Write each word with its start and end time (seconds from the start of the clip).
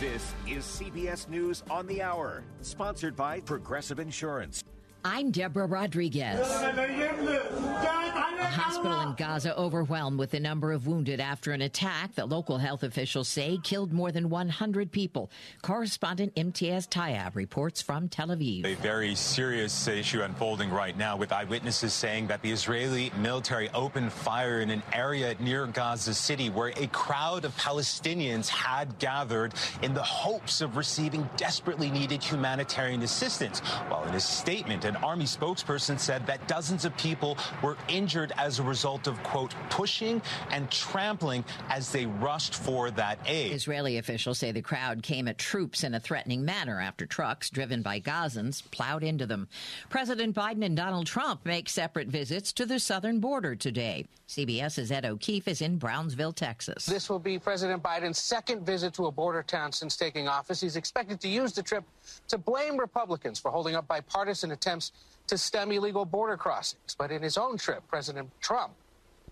This 0.00 0.34
is 0.48 0.64
CBS 0.64 1.28
News 1.28 1.62
on 1.68 1.86
the 1.86 2.00
Hour, 2.00 2.42
sponsored 2.62 3.14
by 3.14 3.40
Progressive 3.40 4.00
Insurance. 4.00 4.64
I'm 5.04 5.30
Deborah 5.30 5.66
Rodriguez. 5.66 6.40
Hospital 8.80 9.10
in 9.10 9.14
Gaza 9.14 9.58
overwhelmed 9.58 10.18
with 10.18 10.30
the 10.30 10.40
number 10.40 10.72
of 10.72 10.86
wounded 10.86 11.20
after 11.20 11.52
an 11.52 11.60
attack 11.60 12.14
that 12.14 12.30
local 12.30 12.56
health 12.56 12.82
officials 12.82 13.28
say 13.28 13.58
killed 13.62 13.92
more 13.92 14.10
than 14.10 14.30
100 14.30 14.90
people. 14.90 15.30
Correspondent 15.60 16.34
Imtiaz 16.34 16.88
Tyab 16.88 17.34
reports 17.34 17.82
from 17.82 18.08
Tel 18.08 18.28
Aviv. 18.28 18.64
A 18.64 18.76
very 18.76 19.14
serious 19.14 19.86
issue 19.86 20.22
unfolding 20.22 20.70
right 20.70 20.96
now 20.96 21.14
with 21.14 21.30
eyewitnesses 21.30 21.92
saying 21.92 22.28
that 22.28 22.40
the 22.40 22.50
Israeli 22.50 23.12
military 23.18 23.68
opened 23.74 24.14
fire 24.14 24.60
in 24.60 24.70
an 24.70 24.82
area 24.94 25.36
near 25.40 25.66
Gaza 25.66 26.14
City 26.14 26.48
where 26.48 26.72
a 26.78 26.86
crowd 26.86 27.44
of 27.44 27.54
Palestinians 27.58 28.48
had 28.48 28.98
gathered 28.98 29.52
in 29.82 29.92
the 29.92 30.02
hopes 30.02 30.62
of 30.62 30.78
receiving 30.78 31.28
desperately 31.36 31.90
needed 31.90 32.22
humanitarian 32.22 33.02
assistance. 33.02 33.60
While 33.88 34.04
in 34.04 34.14
a 34.14 34.20
statement, 34.20 34.86
an 34.86 34.96
army 34.96 35.26
spokesperson 35.26 35.98
said 35.98 36.26
that 36.26 36.48
dozens 36.48 36.86
of 36.86 36.96
people 36.96 37.36
were 37.62 37.76
injured 37.86 38.32
as 38.38 38.58
a 38.58 38.69
result 38.70 39.06
of, 39.08 39.22
quote, 39.24 39.54
pushing 39.68 40.22
and 40.50 40.70
trampling 40.70 41.44
as 41.68 41.92
they 41.92 42.06
rushed 42.06 42.54
for 42.54 42.90
that 42.92 43.18
aid. 43.26 43.52
Israeli 43.52 43.98
officials 43.98 44.38
say 44.38 44.52
the 44.52 44.62
crowd 44.62 45.02
came 45.02 45.28
at 45.28 45.36
troops 45.36 45.84
in 45.84 45.94
a 45.94 46.00
threatening 46.00 46.44
manner 46.44 46.80
after 46.80 47.04
trucks 47.04 47.50
driven 47.50 47.82
by 47.82 48.00
Gazans 48.00 48.62
plowed 48.70 49.02
into 49.02 49.26
them. 49.26 49.48
President 49.88 50.34
Biden 50.34 50.64
and 50.64 50.76
Donald 50.76 51.06
Trump 51.06 51.44
make 51.44 51.68
separate 51.68 52.08
visits 52.08 52.52
to 52.54 52.64
the 52.64 52.78
southern 52.78 53.18
border 53.18 53.56
today. 53.56 54.06
CBS's 54.28 54.92
Ed 54.92 55.04
O'Keefe 55.04 55.48
is 55.48 55.60
in 55.60 55.76
Brownsville, 55.76 56.32
Texas. 56.32 56.86
This 56.86 57.10
will 57.10 57.18
be 57.18 57.36
President 57.36 57.82
Biden's 57.82 58.18
second 58.18 58.64
visit 58.64 58.94
to 58.94 59.06
a 59.06 59.10
border 59.10 59.42
town 59.42 59.72
since 59.72 59.96
taking 59.96 60.28
office. 60.28 60.60
He's 60.60 60.76
expected 60.76 61.20
to 61.22 61.28
use 61.28 61.52
the 61.52 61.64
trip 61.64 61.82
to 62.28 62.38
blame 62.38 62.76
Republicans 62.76 63.40
for 63.40 63.50
holding 63.50 63.74
up 63.74 63.88
bipartisan 63.88 64.52
attempts 64.52 64.92
to 65.26 65.38
stem 65.38 65.72
illegal 65.72 66.04
border 66.04 66.36
crossings. 66.36 66.94
But 66.96 67.10
in 67.10 67.22
his 67.22 67.38
own 67.38 67.56
trip, 67.56 67.82
President 67.88 68.28
Trump 68.40 68.59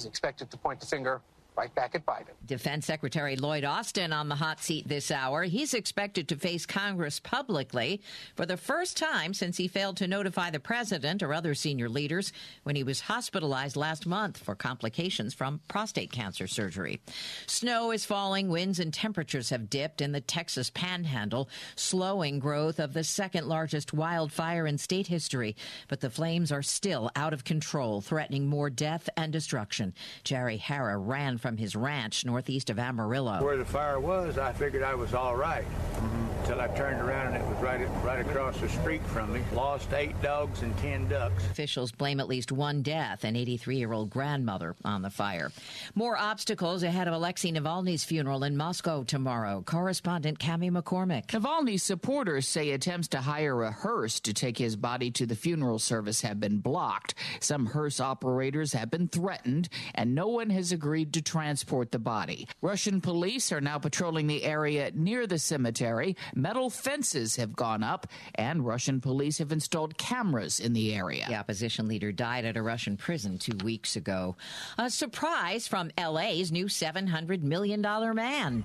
is 0.00 0.06
expected 0.06 0.50
to 0.50 0.56
point 0.56 0.80
the 0.80 0.86
finger 0.86 1.20
right 1.56 1.74
back 1.74 1.94
at 1.94 2.06
Biden. 2.06 2.28
Defense 2.46 2.86
Secretary 2.86 3.36
Lloyd 3.36 3.64
Austin 3.64 4.12
on 4.12 4.28
the 4.28 4.34
hot 4.34 4.60
seat 4.60 4.88
this 4.88 5.10
hour. 5.10 5.44
He's 5.44 5.74
expected 5.74 6.28
to 6.28 6.36
face 6.36 6.66
Congress 6.66 7.20
publicly 7.20 8.00
for 8.34 8.46
the 8.46 8.56
first 8.56 8.96
time 8.96 9.34
since 9.34 9.56
he 9.56 9.68
failed 9.68 9.96
to 9.98 10.08
notify 10.08 10.50
the 10.50 10.60
president 10.60 11.22
or 11.22 11.34
other 11.34 11.54
senior 11.54 11.88
leaders 11.88 12.32
when 12.62 12.76
he 12.76 12.82
was 12.82 13.00
hospitalized 13.00 13.76
last 13.76 14.06
month 14.06 14.38
for 14.38 14.54
complications 14.54 15.34
from 15.34 15.60
prostate 15.68 16.12
cancer 16.12 16.46
surgery. 16.46 17.00
Snow 17.46 17.90
is 17.90 18.04
falling, 18.04 18.48
winds 18.48 18.80
and 18.80 18.92
temperatures 18.92 19.50
have 19.50 19.70
dipped 19.70 20.00
in 20.00 20.12
the 20.12 20.20
Texas 20.20 20.70
panhandle, 20.70 21.48
slowing 21.76 22.38
growth 22.38 22.78
of 22.78 22.92
the 22.92 23.04
second 23.04 23.46
largest 23.46 23.92
wildfire 23.92 24.66
in 24.66 24.78
state 24.78 25.06
history. 25.06 25.56
But 25.88 26.00
the 26.00 26.10
flames 26.10 26.52
are 26.52 26.62
still 26.62 27.10
out 27.16 27.32
of 27.32 27.44
control, 27.44 28.00
threatening 28.00 28.46
more 28.46 28.70
death 28.70 29.08
and 29.16 29.32
destruction. 29.32 29.94
Jerry 30.24 30.56
Hara 30.56 30.96
ran 30.98 31.38
from 31.40 31.56
his 31.56 31.74
ranch 31.74 32.24
northeast 32.24 32.70
of 32.70 32.78
Amarillo. 32.78 33.42
Where 33.42 33.56
the 33.56 33.64
fire 33.64 33.98
was, 33.98 34.38
I 34.38 34.52
figured 34.52 34.82
I 34.82 34.94
was 34.94 35.14
all 35.14 35.36
right. 35.36 35.64
Mm-hmm. 35.64 36.19
Until 36.50 36.64
I 36.64 36.76
turned 36.76 37.00
around 37.00 37.28
and 37.28 37.36
it 37.36 37.48
was 37.48 37.58
right, 37.58 37.80
right 38.02 38.18
across 38.18 38.58
the 38.58 38.68
street 38.68 39.06
from 39.06 39.32
me. 39.32 39.40
Lost 39.52 39.92
eight 39.92 40.20
dogs 40.20 40.62
and 40.62 40.76
ten 40.78 41.06
ducks. 41.06 41.44
Officials 41.46 41.92
blame 41.92 42.18
at 42.18 42.26
least 42.26 42.50
one 42.50 42.82
death, 42.82 43.22
an 43.22 43.36
83 43.36 43.76
year 43.76 43.92
old 43.92 44.10
grandmother, 44.10 44.74
on 44.84 45.02
the 45.02 45.10
fire. 45.10 45.52
More 45.94 46.16
obstacles 46.16 46.82
ahead 46.82 47.06
of 47.06 47.14
Alexei 47.14 47.52
Navalny's 47.52 48.02
funeral 48.02 48.42
in 48.42 48.56
Moscow 48.56 49.04
tomorrow. 49.04 49.62
Correspondent 49.64 50.40
Cami 50.40 50.72
McCormick. 50.72 51.26
Navalny's 51.28 51.84
supporters 51.84 52.48
say 52.48 52.70
attempts 52.72 53.06
to 53.08 53.20
hire 53.20 53.62
a 53.62 53.70
hearse 53.70 54.18
to 54.18 54.34
take 54.34 54.58
his 54.58 54.74
body 54.74 55.12
to 55.12 55.26
the 55.26 55.36
funeral 55.36 55.78
service 55.78 56.20
have 56.22 56.40
been 56.40 56.58
blocked. 56.58 57.14
Some 57.38 57.66
hearse 57.66 58.00
operators 58.00 58.72
have 58.72 58.90
been 58.90 59.06
threatened, 59.06 59.68
and 59.94 60.16
no 60.16 60.26
one 60.26 60.50
has 60.50 60.72
agreed 60.72 61.12
to 61.12 61.22
transport 61.22 61.92
the 61.92 62.00
body. 62.00 62.48
Russian 62.60 63.00
police 63.00 63.52
are 63.52 63.60
now 63.60 63.78
patrolling 63.78 64.26
the 64.26 64.42
area 64.42 64.90
near 64.92 65.28
the 65.28 65.38
cemetery. 65.38 66.16
Metal 66.40 66.70
fences 66.70 67.36
have 67.36 67.54
gone 67.54 67.82
up, 67.82 68.06
and 68.34 68.64
Russian 68.64 68.98
police 69.00 69.36
have 69.38 69.52
installed 69.52 69.98
cameras 69.98 70.58
in 70.58 70.72
the 70.72 70.94
area. 70.94 71.26
The 71.28 71.34
opposition 71.34 71.86
leader 71.86 72.12
died 72.12 72.46
at 72.46 72.56
a 72.56 72.62
Russian 72.62 72.96
prison 72.96 73.36
two 73.36 73.56
weeks 73.62 73.94
ago. 73.94 74.36
A 74.78 74.88
surprise 74.88 75.68
from 75.68 75.90
LA's 75.98 76.50
new 76.50 76.64
$700 76.64 77.42
million 77.42 77.82
man. 77.82 78.62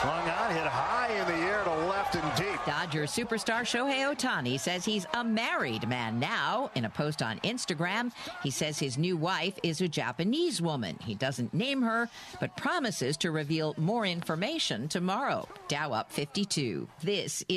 Swung 0.00 0.30
on, 0.30 0.50
hit 0.52 0.66
high 0.66 1.12
in 1.12 1.26
the 1.26 1.34
air 1.34 1.64
to 1.64 1.85
left 2.06 2.24
and 2.24 2.36
deep. 2.36 2.64
Dodger 2.66 3.04
superstar 3.04 3.62
Shohei 3.62 4.14
Ohtani 4.14 4.58
says 4.58 4.84
he's 4.84 5.06
a 5.14 5.24
married 5.24 5.88
man 5.88 6.18
now. 6.18 6.70
In 6.74 6.84
a 6.84 6.90
post 6.90 7.22
on 7.22 7.38
Instagram, 7.40 8.12
he 8.42 8.50
says 8.50 8.78
his 8.78 8.98
new 8.98 9.16
wife 9.16 9.58
is 9.62 9.80
a 9.80 9.88
Japanese 9.88 10.60
woman. 10.60 10.98
He 11.02 11.14
doesn't 11.14 11.54
name 11.54 11.82
her, 11.82 12.08
but 12.40 12.56
promises 12.56 13.16
to 13.18 13.30
reveal 13.30 13.74
more 13.76 14.06
information 14.06 14.88
tomorrow. 14.88 15.48
Dow 15.68 15.92
up 15.92 16.12
52. 16.12 16.88
This 17.02 17.44
is 17.48 17.54